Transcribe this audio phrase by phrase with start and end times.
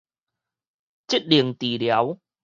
[1.11, 2.17] 職能治療